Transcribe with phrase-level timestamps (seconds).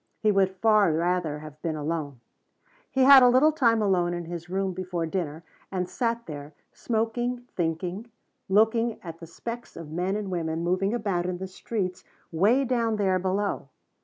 [0.19, 2.21] He would far rather have been alone.
[2.89, 7.41] He had a little time alone in his room before dinner and sat there smoking,
[7.55, 8.09] thinking,
[8.49, 12.95] looking at the specks of men and women moving about in the streets way down
[12.95, 13.69] there below.